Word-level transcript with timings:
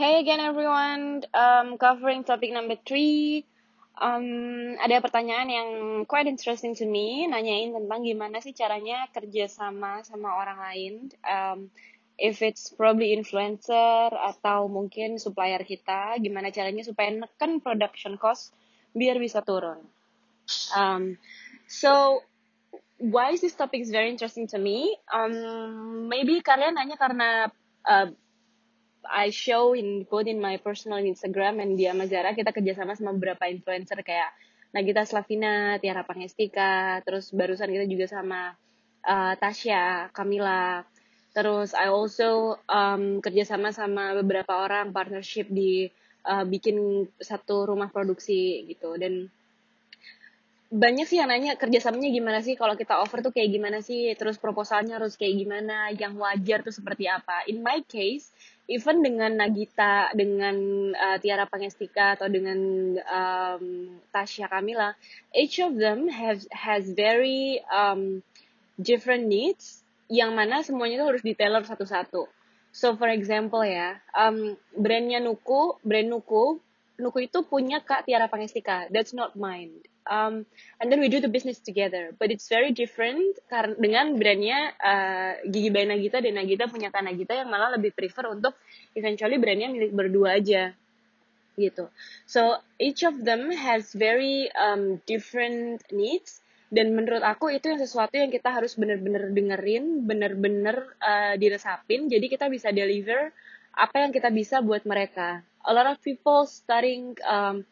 Hey 0.00 0.16
again 0.24 0.40
everyone, 0.40 1.28
um, 1.36 1.76
covering 1.76 2.24
topic 2.24 2.56
number 2.56 2.72
three. 2.88 3.44
Um, 4.00 4.80
ada 4.80 4.96
pertanyaan 5.04 5.52
yang 5.52 5.70
quite 6.08 6.24
interesting 6.24 6.72
to 6.80 6.88
me, 6.88 7.28
nanyain 7.28 7.76
tentang 7.76 8.08
gimana 8.08 8.40
sih 8.40 8.56
caranya 8.56 9.12
kerja 9.12 9.44
sama 9.44 10.00
sama 10.00 10.40
orang 10.40 10.56
lain. 10.56 10.94
Um, 11.20 11.68
if 12.16 12.40
it's 12.40 12.72
probably 12.72 13.12
influencer 13.12 14.08
atau 14.16 14.72
mungkin 14.72 15.20
supplier 15.20 15.60
kita, 15.68 16.16
gimana 16.16 16.48
caranya 16.48 16.80
supaya 16.80 17.12
neken 17.12 17.60
production 17.60 18.16
cost 18.16 18.56
biar 18.96 19.20
bisa 19.20 19.44
turun. 19.44 19.84
Um, 20.72 21.20
so 21.68 22.24
why 22.96 23.36
is 23.36 23.44
this 23.44 23.52
topic 23.52 23.84
is 23.84 23.92
very 23.92 24.08
interesting 24.08 24.48
to 24.48 24.56
me? 24.56 24.96
Um, 25.12 26.08
maybe 26.08 26.40
kalian 26.40 26.80
nanya 26.80 26.96
karena 26.96 27.52
uh, 27.84 28.08
I 29.06 29.32
show 29.32 29.72
in 29.72 30.04
both 30.04 30.28
in 30.28 30.40
my 30.40 30.60
personal 30.60 31.00
Instagram 31.00 31.62
and 31.62 31.76
dia 31.76 31.96
Mazara 31.96 32.36
kita 32.36 32.52
kerjasama 32.52 32.92
sama 32.96 33.16
beberapa 33.16 33.48
influencer 33.48 34.00
kayak 34.04 34.30
Nagita 34.70 35.02
Slavina, 35.02 35.82
Tiara 35.82 36.06
Pangestika, 36.06 37.02
terus 37.02 37.34
barusan 37.34 37.74
kita 37.74 37.90
juga 37.90 38.06
sama 38.06 38.54
uh, 39.02 39.34
Tasya, 39.34 40.14
Kamila, 40.14 40.86
terus 41.34 41.74
I 41.74 41.90
also 41.90 42.54
um, 42.70 43.18
kerjasama 43.18 43.74
sama 43.74 44.14
beberapa 44.22 44.62
orang 44.62 44.94
partnership 44.94 45.50
di 45.50 45.90
uh, 46.22 46.46
bikin 46.46 47.08
satu 47.18 47.66
rumah 47.66 47.90
produksi 47.90 48.62
gitu. 48.70 48.94
Dan 48.94 49.26
banyak 50.70 51.06
sih 51.10 51.18
yang 51.18 51.34
nanya 51.34 51.58
kerjasamanya 51.58 52.10
gimana 52.14 52.38
sih? 52.46 52.54
Kalau 52.54 52.78
kita 52.78 53.02
offer 53.02 53.20
tuh 53.26 53.34
kayak 53.34 53.50
gimana 53.50 53.78
sih? 53.82 54.14
Terus 54.14 54.38
proposalnya 54.38 55.02
harus 55.02 55.18
kayak 55.18 55.34
gimana? 55.34 55.90
Yang 55.90 56.14
wajar 56.22 56.58
tuh 56.62 56.74
seperti 56.74 57.10
apa? 57.10 57.42
In 57.50 57.66
my 57.66 57.82
case 57.90 58.30
even 58.70 59.02
dengan 59.02 59.34
Nagita 59.34 60.14
dengan 60.14 60.54
uh, 60.94 61.18
Tiara 61.18 61.50
Pangestika 61.50 62.14
atau 62.14 62.30
dengan 62.30 62.58
um, 63.02 63.64
Tasya 64.14 64.46
Kamila 64.46 64.94
each 65.34 65.58
of 65.58 65.74
them 65.74 66.06
have 66.06 66.38
has 66.54 66.86
very 66.86 67.58
um, 67.66 68.22
different 68.78 69.26
needs 69.26 69.82
yang 70.06 70.38
mana 70.38 70.62
semuanya 70.62 71.02
tuh 71.02 71.08
harus 71.14 71.22
detailor 71.26 71.66
satu-satu. 71.66 72.30
So 72.70 72.94
for 72.94 73.10
example 73.10 73.66
ya 73.66 73.98
um, 74.14 74.54
brandnya 74.78 75.18
Nuku 75.18 75.82
brand 75.82 76.06
Nuku 76.06 76.62
Nuku 77.02 77.26
itu 77.26 77.42
punya 77.42 77.82
Kak 77.82 78.06
Tiara 78.06 78.30
Pangestika 78.30 78.86
that's 78.94 79.10
not 79.10 79.34
mine 79.34 79.82
um, 80.10 80.44
and 80.82 80.90
then 80.90 80.98
we 80.98 81.08
do 81.08 81.22
the 81.22 81.30
business 81.30 81.62
together. 81.62 82.12
But 82.18 82.34
it's 82.34 82.50
very 82.50 82.74
different 82.74 83.38
karena 83.46 83.78
dengan 83.78 84.18
brandnya 84.18 84.74
uh, 84.76 85.32
Gigi 85.46 85.70
by 85.70 85.86
Nagita 85.86 86.18
dan 86.18 86.36
Nagita 86.36 86.66
punya 86.66 86.90
Nagita 86.90 87.38
yang 87.38 87.48
malah 87.48 87.72
lebih 87.78 87.94
prefer 87.94 88.28
untuk 88.28 88.58
eventually 88.98 89.38
brandnya 89.38 89.70
milik 89.70 89.94
berdua 89.94 90.36
aja 90.42 90.74
gitu. 91.54 91.88
So 92.26 92.58
each 92.82 93.06
of 93.06 93.22
them 93.22 93.54
has 93.54 93.94
very 93.94 94.50
um, 94.58 94.98
different 95.06 95.86
needs 95.94 96.42
dan 96.70 96.94
menurut 96.94 97.26
aku 97.26 97.50
itu 97.50 97.66
yang 97.66 97.82
sesuatu 97.82 98.14
yang 98.14 98.30
kita 98.30 98.54
harus 98.54 98.78
bener-bener 98.78 99.34
dengerin, 99.34 100.06
bener-bener 100.06 100.94
uh, 101.02 101.34
diresapin, 101.34 102.06
jadi 102.06 102.30
kita 102.30 102.46
bisa 102.46 102.70
deliver 102.70 103.34
apa 103.74 104.06
yang 104.06 104.14
kita 104.14 104.30
bisa 104.30 104.62
buat 104.62 104.86
mereka. 104.86 105.42
A 105.66 105.74
lot 105.74 105.90
of 105.90 105.98
people 105.98 106.46
starting 106.46 107.18
um, 107.26 107.66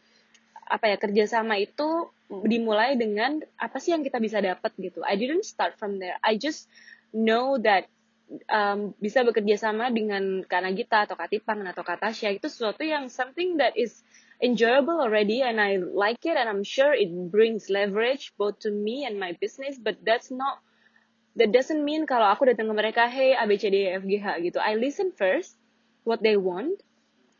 apa 0.68 0.84
ya 0.92 0.96
kerjasama 0.98 1.62
itu 1.62 2.10
dimulai 2.28 2.94
dengan 3.00 3.40
apa 3.56 3.80
sih 3.80 3.96
yang 3.96 4.04
kita 4.04 4.20
bisa 4.20 4.38
dapat 4.44 4.76
gitu. 4.76 5.00
I 5.00 5.16
didn't 5.16 5.48
start 5.48 5.80
from 5.80 5.96
there. 5.96 6.20
I 6.20 6.36
just 6.36 6.68
know 7.12 7.56
that 7.64 7.88
um, 8.52 8.92
bisa 9.00 9.24
bekerja 9.24 9.56
sama 9.56 9.88
dengan 9.88 10.44
Kak 10.44 10.60
Nagita 10.60 11.08
atau 11.08 11.16
Kak 11.16 11.32
Tipang 11.32 11.64
atau 11.64 11.80
Kak 11.80 12.04
Tasya 12.04 12.36
itu 12.36 12.46
sesuatu 12.52 12.84
yang 12.84 13.08
something 13.08 13.56
that 13.56 13.72
is 13.74 14.04
enjoyable 14.44 15.00
already 15.00 15.40
and 15.40 15.58
I 15.58 15.80
like 15.80 16.22
it 16.28 16.36
and 16.36 16.46
I'm 16.46 16.62
sure 16.62 16.92
it 16.92 17.10
brings 17.32 17.72
leverage 17.72 18.36
both 18.36 18.60
to 18.62 18.70
me 18.70 19.08
and 19.08 19.18
my 19.18 19.34
business 19.40 19.80
but 19.80 19.98
that's 20.04 20.30
not 20.30 20.62
that 21.34 21.50
doesn't 21.50 21.82
mean 21.82 22.06
kalau 22.06 22.30
aku 22.30 22.46
datang 22.46 22.70
ke 22.70 22.74
mereka 22.76 23.10
hey 23.10 23.34
A 23.34 23.48
B 23.48 23.58
E 23.58 23.82
gitu 24.44 24.58
I 24.62 24.78
listen 24.78 25.10
first 25.10 25.58
what 26.06 26.22
they 26.22 26.38
want 26.38 26.84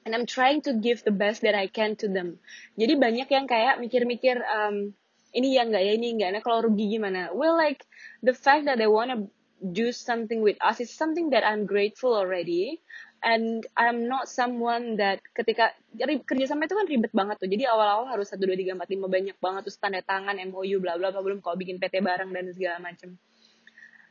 and 0.09 0.17
I'm 0.17 0.25
trying 0.25 0.65
to 0.65 0.73
give 0.73 1.05
the 1.05 1.13
best 1.13 1.45
that 1.45 1.53
I 1.53 1.69
can 1.69 1.93
to 2.01 2.09
them. 2.09 2.41
Jadi 2.81 2.97
banyak 2.97 3.29
yang 3.29 3.45
kayak 3.45 3.77
mikir-mikir 3.77 4.41
um, 4.41 4.97
ini 5.37 5.61
ya 5.61 5.69
enggak 5.69 5.85
ya 5.85 5.93
ini 5.93 6.17
enggak. 6.17 6.33
Nah 6.33 6.41
kalau 6.41 6.65
rugi 6.65 6.97
gimana? 6.97 7.29
Well 7.37 7.61
like 7.61 7.85
the 8.25 8.33
fact 8.33 8.65
that 8.65 8.81
they 8.81 8.89
wanna 8.89 9.29
do 9.61 9.93
something 9.93 10.41
with 10.41 10.57
us 10.65 10.81
is 10.81 10.89
something 10.89 11.37
that 11.37 11.45
I'm 11.45 11.69
grateful 11.69 12.17
already. 12.17 12.81
And 13.21 13.67
I'm 13.77 14.09
not 14.09 14.33
someone 14.33 14.97
that 14.97 15.21
ketika 15.37 15.77
kerja 16.01 16.47
sama 16.49 16.65
itu 16.65 16.79
kan 16.79 16.89
ribet 16.89 17.13
banget 17.13 17.37
tuh. 17.43 17.51
Jadi 17.53 17.69
awal-awal 17.69 18.09
harus 18.09 18.33
satu 18.33 18.49
dua 18.49 18.57
tiga 18.57 18.73
empat 18.79 18.89
lima 18.89 19.13
banyak 19.13 19.37
banget 19.43 19.69
terus 19.69 19.77
tanda 19.77 20.01
tangan 20.01 20.41
MOU 20.49 20.81
bla 20.81 20.97
bla 20.97 21.13
bla 21.13 21.21
belum 21.21 21.45
kalau 21.45 21.61
bikin 21.61 21.77
PT 21.77 22.01
bareng 22.01 22.33
dan 22.33 22.49
segala 22.57 22.81
macam. 22.81 23.21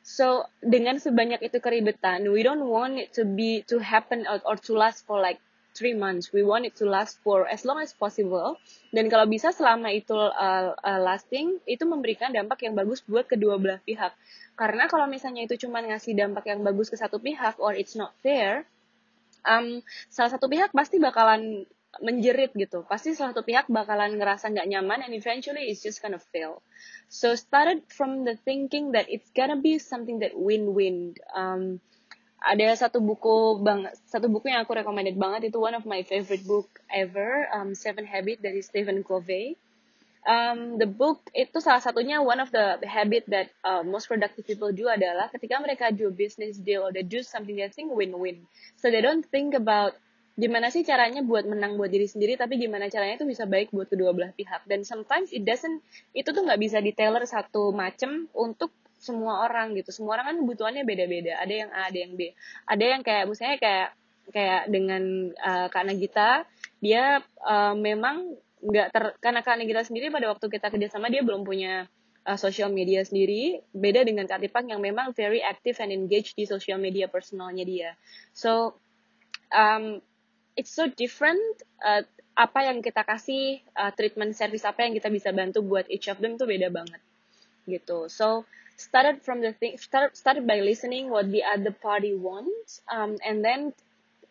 So 0.08 0.48
dengan 0.64 1.00
sebanyak 1.00 1.40
itu 1.40 1.60
keribetan, 1.60 2.28
we 2.32 2.44
don't 2.44 2.68
want 2.68 2.96
it 2.96 3.16
to 3.16 3.28
be 3.28 3.64
to 3.72 3.80
happen 3.80 4.24
or 4.28 4.56
to 4.68 4.72
last 4.76 5.04
for 5.08 5.20
like 5.20 5.40
three 5.78 5.94
months. 5.94 6.34
We 6.34 6.42
want 6.42 6.66
it 6.66 6.74
to 6.82 6.90
last 6.90 7.22
for 7.22 7.46
as 7.46 7.62
long 7.62 7.78
as 7.78 7.94
possible. 7.94 8.58
Dan 8.90 9.14
kalau 9.14 9.30
bisa 9.30 9.54
selama 9.54 9.94
itu 9.94 10.18
uh, 10.18 10.74
uh, 10.74 11.00
lasting, 11.06 11.62
itu 11.70 11.86
memberikan 11.86 12.34
dampak 12.34 12.66
yang 12.66 12.74
bagus 12.74 13.06
buat 13.06 13.30
kedua 13.30 13.62
belah 13.62 13.78
pihak. 13.86 14.18
Karena 14.58 14.90
kalau 14.90 15.06
misalnya 15.06 15.46
itu 15.46 15.70
cuma 15.70 15.86
ngasih 15.86 16.18
dampak 16.18 16.50
yang 16.50 16.66
bagus 16.66 16.90
ke 16.90 16.98
satu 16.98 17.22
pihak, 17.22 17.62
or 17.62 17.78
it's 17.78 17.94
not 17.94 18.18
fair, 18.26 18.66
um, 19.46 19.86
salah 20.10 20.34
satu 20.34 20.50
pihak 20.50 20.74
pasti 20.74 20.98
bakalan 20.98 21.70
menjerit 22.02 22.54
gitu. 22.54 22.86
Pasti 22.86 23.14
salah 23.14 23.34
satu 23.34 23.46
pihak 23.46 23.70
bakalan 23.70 24.18
ngerasa 24.18 24.54
nggak 24.54 24.70
nyaman 24.70 25.06
and 25.06 25.14
eventually 25.14 25.70
it's 25.70 25.82
just 25.82 26.02
gonna 26.02 26.22
fail. 26.22 26.62
So 27.10 27.34
started 27.34 27.88
from 27.90 28.28
the 28.28 28.36
thinking 28.36 28.94
that 28.94 29.08
it's 29.08 29.30
gonna 29.34 29.58
be 29.58 29.80
something 29.80 30.20
that 30.22 30.36
win-win. 30.36 31.16
Um, 31.34 31.80
ada 32.38 32.68
satu 32.78 33.02
buku 33.02 33.66
bang 33.66 33.90
satu 34.06 34.30
buku 34.30 34.54
yang 34.54 34.62
aku 34.62 34.78
recommended 34.78 35.18
banget 35.18 35.50
itu 35.50 35.58
one 35.58 35.74
of 35.74 35.90
my 35.90 36.06
favorite 36.06 36.46
book 36.46 36.70
ever 36.94 37.50
um, 37.50 37.74
Seven 37.74 38.06
Habits 38.06 38.42
dari 38.42 38.62
Stephen 38.62 39.02
Covey. 39.02 39.58
Um, 40.28 40.76
the 40.76 40.86
book 40.86 41.24
itu 41.32 41.64
salah 41.64 41.80
satunya 41.80 42.20
one 42.20 42.44
of 42.44 42.52
the 42.52 42.84
habit 42.84 43.24
that 43.32 43.48
uh, 43.64 43.80
most 43.80 44.12
productive 44.12 44.44
people 44.44 44.76
do 44.76 44.92
adalah 44.92 45.32
ketika 45.32 45.56
mereka 45.64 45.88
do 45.88 46.12
business 46.12 46.60
deal 46.60 46.84
or 46.84 46.92
they 46.92 47.02
do 47.02 47.24
something 47.24 47.56
they 47.56 47.72
think 47.72 47.90
win-win. 47.96 48.44
So 48.76 48.92
they 48.92 49.00
don't 49.00 49.24
think 49.24 49.56
about 49.56 49.96
gimana 50.38 50.70
sih 50.70 50.84
caranya 50.84 51.24
buat 51.24 51.48
menang 51.48 51.80
buat 51.80 51.90
diri 51.90 52.06
sendiri 52.06 52.38
tapi 52.38 52.62
gimana 52.62 52.92
caranya 52.92 53.18
itu 53.18 53.26
bisa 53.26 53.48
baik 53.48 53.72
buat 53.72 53.88
kedua 53.88 54.12
belah 54.12 54.36
pihak. 54.36 54.68
Dan 54.68 54.84
sometimes 54.84 55.32
it 55.32 55.48
doesn't 55.48 55.80
itu 56.12 56.28
tuh 56.28 56.44
nggak 56.44 56.60
bisa 56.60 56.84
di 56.84 56.92
tailor 56.92 57.24
satu 57.24 57.72
macam 57.72 58.28
untuk 58.36 58.76
semua 58.98 59.46
orang 59.46 59.78
gitu. 59.78 59.94
Semua 59.94 60.20
orang 60.20 60.34
kan 60.34 60.38
kebutuhannya 60.44 60.84
beda-beda. 60.84 61.38
Ada 61.42 61.54
yang 61.54 61.70
A 61.74 61.82
ada 61.90 61.98
yang 61.98 62.14
B. 62.18 62.22
Ada 62.66 62.86
yang 62.86 63.02
kayak 63.06 63.24
misalnya 63.30 63.58
kayak 63.62 63.88
kayak 64.34 64.64
dengan 64.68 65.04
uh, 65.40 65.68
Kak 65.72 65.88
Nagita 65.88 66.44
dia 66.84 67.24
uh, 67.48 67.74
memang 67.74 68.36
nggak 68.58 68.88
ter 68.92 69.04
karena 69.22 69.42
Kak 69.46 69.58
Nagita 69.62 69.82
sendiri 69.88 70.10
pada 70.10 70.34
waktu 70.34 70.46
kita 70.50 70.68
kerja 70.74 70.88
sama 70.92 71.08
dia 71.08 71.22
belum 71.24 71.46
punya 71.48 71.88
uh, 72.28 72.38
social 72.38 72.68
media 72.74 73.06
sendiri. 73.08 73.64
Beda 73.72 74.04
dengan 74.04 74.28
Kak 74.28 74.44
Tipang 74.44 74.68
yang 74.68 74.84
memang 74.84 75.16
very 75.16 75.40
active 75.40 75.80
and 75.80 75.96
engaged 75.96 76.36
di 76.36 76.44
social 76.44 76.78
media 76.78 77.08
personalnya 77.08 77.64
dia. 77.64 77.92
So 78.36 78.76
um, 79.54 80.04
it's 80.60 80.74
so 80.76 80.92
different 80.92 81.42
uh, 81.80 82.04
apa 82.38 82.70
yang 82.70 82.86
kita 82.86 83.02
kasih 83.02 83.64
uh, 83.74 83.90
treatment 83.96 84.38
service 84.38 84.62
apa 84.68 84.86
yang 84.86 84.94
kita 84.94 85.10
bisa 85.10 85.34
bantu 85.34 85.66
buat 85.66 85.90
each 85.90 86.06
of 86.12 86.22
them 86.22 86.38
tuh 86.38 86.46
beda 86.46 86.70
banget. 86.70 87.02
Gitu. 87.66 88.12
So 88.12 88.46
started 88.78 89.26
from 89.26 89.42
the 89.42 89.52
thing 89.58 89.74
started 89.82 90.14
started 90.14 90.46
by 90.46 90.62
listening 90.62 91.10
what 91.10 91.26
the 91.34 91.42
other 91.42 91.74
party 91.74 92.14
wants 92.14 92.86
um, 92.94 93.18
and 93.26 93.42
then 93.42 93.74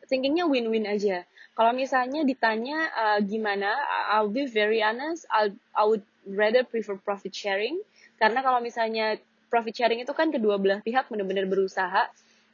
thinkingnya 0.07 0.47
win-win 0.47 0.87
aja. 0.87 1.27
Kalau 1.59 1.75
misalnya 1.75 2.23
ditanya 2.23 2.79
uh, 2.95 3.19
gimana 3.27 3.75
I'll 4.15 4.31
be 4.31 4.47
very 4.47 4.79
honest 4.79 5.27
I'll 5.35 5.51
I 5.75 5.83
would 5.83 6.07
rather 6.31 6.63
prefer 6.63 6.95
profit 6.95 7.35
sharing. 7.35 7.83
Karena 8.23 8.41
kalau 8.41 8.63
misalnya 8.63 9.19
profit 9.51 9.75
sharing 9.75 9.99
itu 10.07 10.15
kan 10.15 10.31
kedua 10.31 10.63
belah 10.63 10.79
pihak 10.79 11.11
benar-benar 11.11 11.51
berusaha 11.51 12.07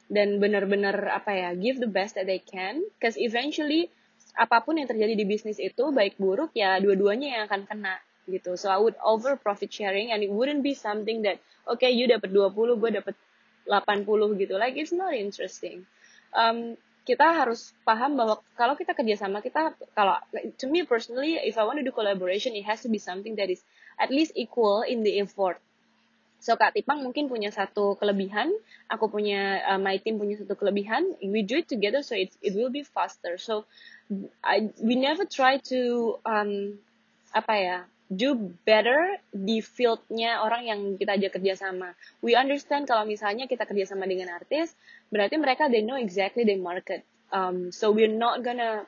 dan 0.09 0.41
benar-benar 0.41 0.97
apa 1.13 1.31
ya 1.31 1.49
give 1.53 1.77
the 1.77 1.89
best 1.89 2.17
that 2.17 2.25
they 2.25 2.41
can. 2.41 2.81
Cause 2.97 3.21
eventually 3.21 3.93
apa 4.33 4.65
pun 4.65 4.81
yang 4.81 4.89
terjadi 4.89 5.13
di 5.13 5.25
bisnis 5.29 5.61
itu 5.61 5.93
baik 5.93 6.17
buruk 6.17 6.57
ya 6.57 6.81
dua-duanya 6.81 7.37
yang 7.37 7.41
akan 7.45 7.69
kena 7.69 8.01
gitu. 8.29 8.55
So 8.55 8.71
I 8.71 8.79
would 8.79 8.95
over 9.03 9.35
profit 9.35 9.71
sharing 9.71 10.11
and 10.11 10.23
it 10.23 10.31
wouldn't 10.31 10.63
be 10.63 10.75
something 10.75 11.23
that 11.27 11.39
okay 11.75 11.91
you 11.91 12.07
dapat 12.07 12.31
20, 12.31 12.79
gue 12.79 12.89
dapat 12.99 13.15
80 13.67 14.39
gitu. 14.39 14.53
Like 14.59 14.75
it's 14.79 14.95
not 14.95 15.15
interesting. 15.15 15.87
Um, 16.33 16.79
kita 17.03 17.23
harus 17.23 17.75
paham 17.83 18.15
bahwa 18.15 18.39
kalau 18.55 18.79
kita 18.79 18.95
kerjasama 18.95 19.43
kita 19.43 19.75
kalau 19.91 20.15
to 20.55 20.71
me 20.71 20.87
personally 20.87 21.35
if 21.35 21.59
I 21.59 21.67
want 21.67 21.83
to 21.83 21.85
do 21.85 21.91
collaboration 21.91 22.55
it 22.55 22.63
has 22.63 22.79
to 22.87 22.89
be 22.89 22.95
something 22.95 23.35
that 23.35 23.51
is 23.51 23.59
at 23.99 24.07
least 24.07 24.31
equal 24.39 24.87
in 24.87 25.03
the 25.03 25.19
effort 25.19 25.59
So 26.43 26.59
Kak 26.59 26.75
Tipang 26.75 26.99
mungkin 26.99 27.31
punya 27.31 27.55
satu 27.55 27.95
kelebihan, 27.95 28.51
aku 28.91 29.07
punya 29.07 29.63
uh, 29.63 29.79
my 29.79 29.95
team 30.03 30.19
punya 30.19 30.35
satu 30.35 30.59
kelebihan. 30.59 31.15
We 31.23 31.47
do 31.47 31.63
it 31.63 31.71
together 31.71 32.03
so 32.03 32.19
it 32.19 32.35
it 32.43 32.51
will 32.51 32.67
be 32.67 32.83
faster. 32.83 33.39
So 33.39 33.63
I 34.43 34.67
we 34.83 34.99
never 34.99 35.23
try 35.23 35.63
to 35.71 35.79
um 36.27 36.83
apa 37.31 37.53
ya 37.55 37.77
do 38.13 38.53
better 38.63 39.17
di 39.33 39.59
fieldnya 39.59 40.41
orang 40.45 40.63
yang 40.69 40.79
kita 40.95 41.17
ajak 41.17 41.31
kerja 41.39 41.53
sama. 41.57 41.97
We 42.21 42.37
understand 42.37 42.85
kalau 42.85 43.03
misalnya 43.03 43.49
kita 43.49 43.65
kerja 43.65 43.89
sama 43.89 44.05
dengan 44.05 44.31
artis, 44.33 44.73
berarti 45.09 45.35
mereka 45.41 45.67
they 45.67 45.81
know 45.81 45.97
exactly 45.97 46.45
the 46.45 46.57
market. 46.57 47.01
Um, 47.33 47.73
so 47.73 47.89
we're 47.89 48.11
not 48.11 48.45
gonna 48.45 48.85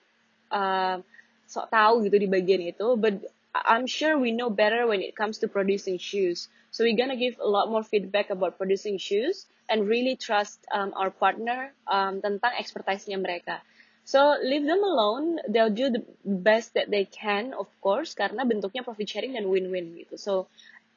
uh, 0.53 1.01
sok 1.49 1.69
tahu 1.73 2.05
gitu 2.05 2.21
di 2.21 2.29
bagian 2.29 2.61
itu, 2.61 2.97
but 2.97 3.17
I'm 3.55 3.87
sure 3.87 4.19
we 4.19 4.35
know 4.35 4.51
better 4.51 4.85
when 4.85 4.99
it 4.99 5.15
comes 5.15 5.39
to 5.41 5.47
producing 5.47 5.97
shoes. 5.97 6.51
So 6.75 6.83
we're 6.83 6.99
gonna 6.99 7.17
give 7.17 7.39
a 7.39 7.47
lot 7.47 7.71
more 7.71 7.81
feedback 7.81 8.29
about 8.29 8.59
producing 8.59 8.99
shoes 8.99 9.47
and 9.71 9.87
really 9.87 10.19
trust 10.19 10.61
um, 10.69 10.93
our 10.93 11.09
partner 11.09 11.73
um, 11.87 12.21
tentang 12.21 12.53
expertise-nya 12.59 13.17
mereka. 13.17 13.63
So 14.05 14.37
leave 14.37 14.69
them 14.69 14.85
alone, 14.85 15.41
they'll 15.49 15.73
do 15.73 15.89
the 15.89 16.05
best 16.21 16.77
that 16.77 16.93
they 16.93 17.09
can, 17.09 17.57
of 17.57 17.65
course, 17.81 18.13
karena 18.13 18.45
bentuknya 18.45 18.85
profit 18.85 19.09
sharing 19.09 19.33
dan 19.33 19.49
win-win 19.49 19.97
gitu. 19.97 20.13
So 20.21 20.45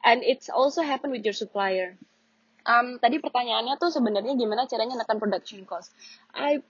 and 0.05 0.21
it's 0.21 0.45
also 0.45 0.85
happen 0.85 1.09
with 1.09 1.25
your 1.25 1.33
supplier. 1.33 1.97
Um, 2.69 3.01
tadi 3.01 3.17
pertanyaannya 3.17 3.81
tuh 3.81 3.89
sebenarnya 3.89 4.37
gimana 4.37 4.69
caranya 4.69 5.01
nekan 5.01 5.17
production 5.17 5.65
cost. 5.65 5.89
I 6.37 6.61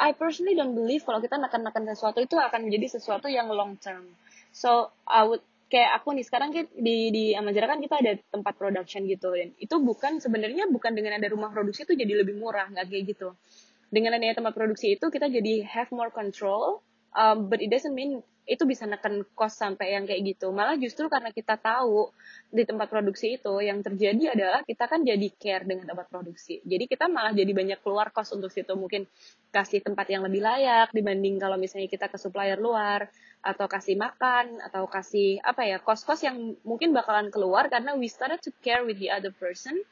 I 0.00 0.16
personally 0.16 0.56
don't 0.56 0.72
believe 0.72 1.04
kalau 1.04 1.20
kita 1.20 1.36
nekan-nekan 1.36 1.84
sesuatu 1.92 2.24
itu 2.24 2.40
akan 2.40 2.72
menjadi 2.72 2.96
sesuatu 2.96 3.28
yang 3.28 3.52
long 3.52 3.76
term. 3.76 4.08
So 4.56 4.88
I 5.04 5.28
would 5.28 5.44
kayak 5.68 6.00
aku 6.00 6.16
nih 6.16 6.24
sekarang 6.24 6.56
kita, 6.56 6.68
di 6.76 7.12
di 7.12 7.24
Amazara 7.36 7.68
kan 7.68 7.80
kita 7.80 8.00
ada 8.00 8.12
tempat 8.32 8.56
production 8.60 9.08
gitu 9.08 9.32
dan 9.32 9.56
itu 9.56 9.76
bukan 9.80 10.20
sebenarnya 10.20 10.68
bukan 10.68 10.92
dengan 10.92 11.16
ada 11.16 11.28
rumah 11.32 11.48
produksi 11.48 11.88
itu 11.88 11.96
jadi 11.96 12.20
lebih 12.20 12.36
murah 12.36 12.68
nggak 12.68 12.92
kayak 12.92 13.16
gitu 13.16 13.32
dengan 13.92 14.16
adanya 14.16 14.40
tempat 14.40 14.56
produksi 14.56 14.96
itu 14.96 15.12
kita 15.12 15.28
jadi 15.28 15.68
have 15.68 15.92
more 15.92 16.08
control 16.08 16.80
um, 17.12 17.52
but 17.52 17.60
it 17.60 17.68
doesn't 17.68 17.92
mean 17.92 18.24
itu 18.42 18.66
bisa 18.66 18.90
neken 18.90 19.22
cost 19.38 19.62
sampai 19.62 19.94
yang 19.94 20.02
kayak 20.02 20.34
gitu. 20.34 20.50
Malah 20.50 20.74
justru 20.74 21.06
karena 21.06 21.30
kita 21.30 21.54
tahu 21.62 22.10
di 22.50 22.66
tempat 22.66 22.90
produksi 22.90 23.38
itu 23.38 23.54
yang 23.62 23.86
terjadi 23.86 24.34
adalah 24.34 24.60
kita 24.66 24.90
kan 24.90 25.06
jadi 25.06 25.28
care 25.38 25.62
dengan 25.62 25.94
tempat 25.94 26.10
produksi. 26.10 26.58
Jadi 26.66 26.90
kita 26.90 27.06
malah 27.06 27.30
jadi 27.30 27.54
banyak 27.54 27.78
keluar 27.86 28.10
cost 28.10 28.34
untuk 28.34 28.50
situ. 28.50 28.74
Mungkin 28.74 29.06
kasih 29.54 29.86
tempat 29.86 30.10
yang 30.10 30.26
lebih 30.26 30.42
layak 30.42 30.90
dibanding 30.90 31.38
kalau 31.38 31.54
misalnya 31.54 31.86
kita 31.86 32.10
ke 32.10 32.18
supplier 32.18 32.58
luar 32.58 33.06
atau 33.42 33.66
kasih 33.70 33.94
makan 33.94 34.58
atau 34.58 34.90
kasih 34.90 35.38
apa 35.42 35.62
ya 35.66 35.78
kos-kos 35.78 36.22
yang 36.26 36.58
mungkin 36.66 36.94
bakalan 36.94 37.30
keluar 37.30 37.66
karena 37.70 37.94
we 37.94 38.06
started 38.06 38.38
to 38.42 38.50
care 38.62 38.86
with 38.86 38.98
the 39.02 39.10
other 39.10 39.34
person 39.34 39.82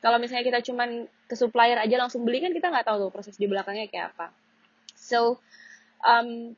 kalau 0.00 0.16
misalnya 0.16 0.44
kita 0.48 0.60
cuman 0.64 1.04
ke 1.28 1.34
supplier 1.36 1.76
aja 1.76 1.96
langsung 2.00 2.24
beli 2.24 2.40
kan 2.40 2.56
kita 2.56 2.72
nggak 2.72 2.88
tahu 2.88 3.08
tuh 3.08 3.10
proses 3.12 3.36
di 3.36 3.44
belakangnya 3.44 3.86
kayak 3.92 4.16
apa. 4.16 4.32
So 4.96 5.44
um, 6.00 6.56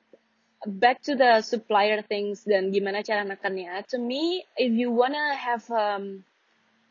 back 0.63 1.03
to 1.11 1.19
the 1.19 1.43
supplier 1.43 2.07
things 2.07 2.47
dan 2.47 2.71
gimana 2.71 3.03
cara 3.03 3.27
nekannya 3.27 3.83
to 3.91 3.99
me 3.99 4.47
if 4.55 4.71
you 4.71 4.95
wanna 4.95 5.35
have 5.35 5.67
um, 5.75 6.23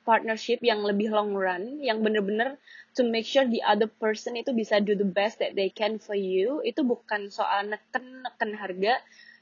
partnership 0.04 0.60
yang 0.60 0.84
lebih 0.84 1.08
long 1.08 1.32
run 1.32 1.80
yang 1.80 2.04
bener-bener 2.04 2.60
to 3.00 3.08
make 3.08 3.24
sure 3.24 3.48
the 3.48 3.64
other 3.64 3.88
person 3.88 4.36
itu 4.36 4.52
bisa 4.52 4.84
do 4.84 4.92
the 4.92 5.08
best 5.08 5.40
that 5.40 5.56
they 5.56 5.72
can 5.72 6.04
for 6.04 6.20
you 6.20 6.60
itu 6.68 6.84
bukan 6.84 7.32
soal 7.32 7.64
neken 7.64 8.28
neken 8.28 8.52
harga. 8.60 9.00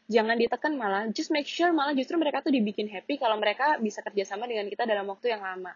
Jangan 0.09 0.41
ditekan 0.41 0.73
malah. 0.73 1.05
Just 1.13 1.29
make 1.29 1.45
sure 1.45 1.69
malah 1.69 1.93
justru 1.93 2.17
mereka 2.17 2.41
tuh 2.41 2.49
dibikin 2.49 2.89
happy 2.89 3.21
kalau 3.21 3.37
mereka 3.37 3.77
bisa 3.77 4.01
kerjasama 4.01 4.49
dengan 4.49 4.65
kita 4.65 4.89
dalam 4.89 5.05
waktu 5.05 5.37
yang 5.37 5.45
lama 5.45 5.69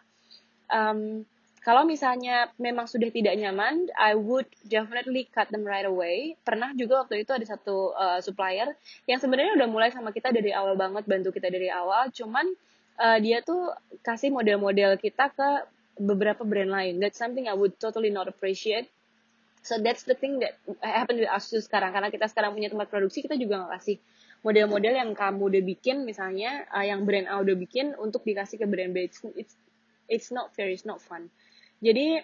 um, 0.73 1.23
kalau 1.63 1.87
misalnya 1.87 2.51
memang 2.59 2.91
sudah 2.91 3.07
tidak 3.07 3.39
nyaman, 3.39 3.87
I 3.95 4.19
would 4.19 4.49
definitely 4.67 5.31
cut 5.31 5.47
them 5.47 5.63
right 5.63 5.87
away. 5.87 6.35
Pernah 6.43 6.75
juga 6.75 7.07
waktu 7.07 7.23
itu 7.23 7.31
ada 7.31 7.47
satu 7.47 7.95
uh, 7.95 8.19
supplier 8.19 8.75
yang 9.07 9.23
sebenarnya 9.23 9.55
udah 9.55 9.69
mulai 9.71 9.87
sama 9.87 10.11
kita 10.11 10.35
dari 10.35 10.51
awal 10.51 10.75
banget, 10.75 11.07
bantu 11.07 11.31
kita 11.31 11.47
dari 11.47 11.71
awal. 11.71 12.11
Cuman 12.11 12.51
uh, 12.99 13.17
dia 13.23 13.39
tuh 13.39 13.71
kasih 14.03 14.35
model-model 14.35 14.99
kita 14.99 15.31
ke 15.31 15.49
beberapa 16.03 16.43
brand 16.43 16.67
lain. 16.67 16.99
That's 16.99 17.15
something 17.15 17.47
I 17.47 17.55
would 17.55 17.79
totally 17.79 18.11
not 18.11 18.27
appreciate. 18.27 18.91
So 19.63 19.79
that's 19.79 20.03
the 20.03 20.19
thing 20.19 20.43
that 20.43 20.59
happened 20.83 21.23
with 21.23 21.31
us 21.31 21.47
sekarang. 21.47 21.95
Karena 21.95 22.11
kita 22.11 22.27
sekarang 22.27 22.51
punya 22.51 22.67
tempat 22.67 22.91
produksi, 22.91 23.23
kita 23.23 23.39
juga 23.39 23.63
nggak 23.63 23.71
kasih 23.79 24.03
model-model 24.43 24.93
yang 24.99 25.11
kamu 25.15 25.47
udah 25.47 25.63
bikin 25.63 26.03
misalnya 26.03 26.67
uh, 26.75 26.83
yang 26.83 27.07
brand 27.07 27.31
A 27.31 27.39
udah 27.39 27.55
bikin 27.55 27.95
untuk 27.95 28.27
dikasih 28.27 28.59
ke 28.59 28.67
brand 28.67 28.91
B 28.91 29.07
it's, 29.07 29.23
it's 29.39 29.55
it's 30.07 30.31
not 30.31 30.55
fair 30.55 30.69
it's 30.69 30.85
not 30.87 31.01
fun. 31.01 31.29
Jadi 31.83 32.23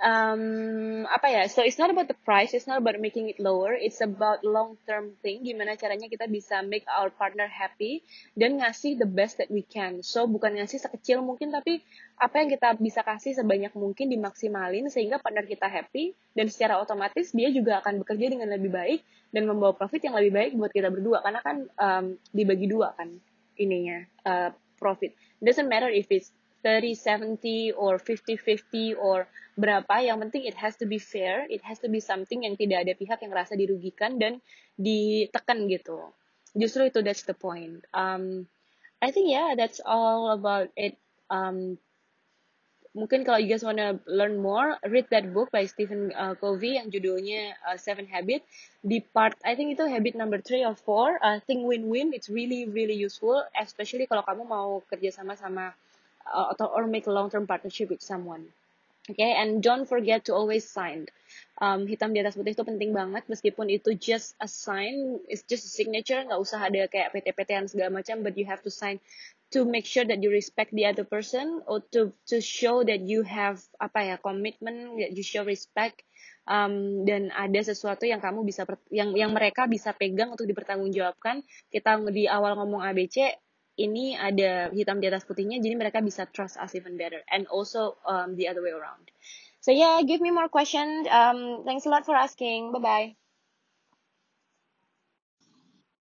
um, 0.00 1.04
apa 1.06 1.26
ya 1.30 1.42
so 1.46 1.62
it's 1.62 1.78
not 1.78 1.92
about 1.92 2.10
the 2.10 2.18
price 2.26 2.50
it's 2.50 2.66
not 2.66 2.80
about 2.82 2.98
making 2.98 3.30
it 3.30 3.38
lower 3.38 3.76
it's 3.76 4.02
about 4.02 4.42
long 4.42 4.74
term 4.88 5.14
thing 5.22 5.44
gimana 5.46 5.78
caranya 5.78 6.10
kita 6.10 6.26
bisa 6.26 6.64
make 6.66 6.82
our 6.90 7.12
partner 7.14 7.46
happy 7.46 8.02
dan 8.34 8.58
ngasih 8.58 8.98
the 8.98 9.06
best 9.06 9.38
that 9.38 9.50
we 9.52 9.62
can. 9.62 10.02
So 10.02 10.26
bukan 10.26 10.58
ngasih 10.58 10.82
sekecil 10.82 11.22
mungkin 11.22 11.54
tapi 11.54 11.84
apa 12.18 12.42
yang 12.42 12.48
kita 12.50 12.78
bisa 12.78 13.02
kasih 13.02 13.38
sebanyak 13.38 13.74
mungkin 13.74 14.10
dimaksimalin 14.10 14.90
sehingga 14.90 15.20
partner 15.22 15.46
kita 15.46 15.66
happy 15.66 16.14
dan 16.34 16.46
secara 16.50 16.78
otomatis 16.80 17.30
dia 17.30 17.50
juga 17.50 17.82
akan 17.82 18.02
bekerja 18.02 18.26
dengan 18.34 18.50
lebih 18.50 18.70
baik 18.70 19.00
dan 19.34 19.50
membawa 19.50 19.74
profit 19.74 20.06
yang 20.06 20.14
lebih 20.14 20.32
baik 20.34 20.50
buat 20.54 20.70
kita 20.70 20.88
berdua. 20.90 21.22
Karena 21.22 21.40
kan 21.42 21.56
um, 21.66 22.04
dibagi 22.30 22.70
dua 22.70 22.94
kan 22.94 23.10
ininya 23.58 24.02
uh, 24.26 24.50
profit. 24.78 25.14
Doesn't 25.42 25.70
matter 25.70 25.90
if 25.90 26.06
it's 26.10 26.30
30 26.64 26.96
70 26.96 27.76
or 27.76 28.00
50 28.00 28.40
50 28.40 28.96
or 28.96 29.28
berapa. 29.60 30.00
Yang 30.00 30.18
penting 30.24 30.42
it 30.48 30.56
has 30.56 30.80
to 30.80 30.88
be 30.88 30.96
fair. 30.96 31.44
It 31.52 31.60
has 31.68 31.76
to 31.84 31.92
be 31.92 32.00
something 32.00 32.48
yang 32.48 32.56
tidak 32.56 32.88
ada 32.88 32.96
pihak 32.96 33.20
yang 33.20 33.36
merasa 33.36 33.52
dirugikan 33.52 34.16
dan 34.16 34.40
ditekan 34.80 35.68
gitu. 35.68 36.00
Justru 36.56 36.88
itu 36.88 37.04
that's 37.04 37.28
the 37.28 37.36
point. 37.36 37.84
Um 37.92 38.48
I 39.04 39.12
think 39.12 39.28
yeah 39.28 39.52
that's 39.52 39.84
all 39.84 40.32
about 40.32 40.72
it. 40.72 40.96
Um 41.28 41.76
mungkin 42.94 43.26
kalau 43.26 43.42
you 43.42 43.50
guys 43.50 43.66
wanna 43.66 43.98
learn 44.06 44.38
more, 44.38 44.78
read 44.86 45.10
that 45.10 45.34
book 45.34 45.50
by 45.50 45.66
Stephen 45.66 46.14
uh, 46.14 46.38
Covey 46.38 46.78
yang 46.78 46.94
judulnya 46.94 47.58
uh, 47.66 47.74
Seven 47.74 48.06
Habits. 48.06 48.46
Di 48.80 49.02
part, 49.02 49.34
I 49.42 49.58
think 49.58 49.74
itu 49.74 49.82
habit 49.84 50.14
number 50.14 50.38
three 50.38 50.62
or 50.62 50.78
four, 50.78 51.18
uh, 51.20 51.42
think 51.42 51.66
win-win. 51.66 52.14
It's 52.14 52.30
really 52.30 52.70
really 52.70 52.94
useful, 52.94 53.42
especially 53.58 54.06
kalau 54.06 54.22
kamu 54.22 54.46
mau 54.46 54.80
kerja 54.86 55.10
sama 55.10 55.34
sama 55.34 55.74
uh, 56.28 56.54
or 56.64 56.86
make 56.86 57.06
long-term 57.06 57.46
partnership 57.46 57.90
with 57.90 58.02
someone. 58.02 58.48
Okay, 59.04 59.36
and 59.36 59.60
don't 59.60 59.84
forget 59.84 60.24
to 60.24 60.32
always 60.32 60.64
sign. 60.64 61.12
Um, 61.60 61.84
hitam 61.84 62.16
di 62.16 62.24
atas 62.24 62.40
putih 62.40 62.56
itu 62.56 62.64
penting 62.64 62.96
banget, 62.96 63.28
meskipun 63.28 63.68
itu 63.68 63.92
just 64.00 64.32
a 64.40 64.48
sign, 64.48 65.20
it's 65.28 65.44
just 65.44 65.68
a 65.68 65.72
signature, 65.72 66.16
nggak 66.24 66.40
usah 66.40 66.64
ada 66.64 66.88
kayak 66.88 67.12
PT-PTan 67.12 67.68
segala 67.68 68.00
macam, 68.00 68.24
but 68.24 68.32
you 68.40 68.48
have 68.48 68.64
to 68.64 68.72
sign 68.72 68.96
to 69.52 69.68
make 69.68 69.84
sure 69.84 70.08
that 70.08 70.24
you 70.24 70.32
respect 70.32 70.72
the 70.72 70.88
other 70.88 71.04
person 71.04 71.60
or 71.68 71.84
to 71.92 72.16
to 72.24 72.40
show 72.40 72.80
that 72.80 73.04
you 73.04 73.20
have 73.28 73.60
apa 73.76 74.00
ya 74.08 74.16
commitment, 74.16 74.96
that 74.96 75.12
you 75.12 75.20
show 75.20 75.44
respect, 75.44 76.00
um, 76.48 77.04
dan 77.04 77.28
ada 77.28 77.60
sesuatu 77.60 78.08
yang 78.08 78.24
kamu 78.24 78.40
bisa 78.40 78.64
yang 78.88 79.12
yang 79.12 79.36
mereka 79.36 79.68
bisa 79.68 79.92
pegang 79.92 80.32
untuk 80.32 80.48
dipertanggungjawabkan. 80.48 81.44
Kita 81.68 82.00
di 82.08 82.24
awal 82.24 82.56
ngomong 82.56 82.80
ABC, 82.80 83.36
ini 83.78 84.14
ada 84.14 84.70
hitam 84.70 85.02
di 85.02 85.10
atas 85.10 85.26
putihnya 85.26 85.58
jadi 85.58 85.74
mereka 85.74 85.98
bisa 86.04 86.26
trust 86.30 86.60
us 86.60 86.74
even 86.78 86.94
better. 86.94 87.22
And 87.30 87.46
also 87.50 87.98
um, 88.06 88.38
the 88.38 88.46
other 88.48 88.62
way 88.62 88.74
around. 88.74 89.10
So 89.60 89.72
yeah 89.72 90.02
give 90.06 90.20
me 90.20 90.30
more 90.30 90.48
questions. 90.48 91.06
Um, 91.10 91.64
thanks 91.64 91.86
a 91.86 91.90
lot 91.90 92.06
for 92.06 92.14
asking. 92.14 92.72
Bye 92.72 92.82
bye 92.82 93.23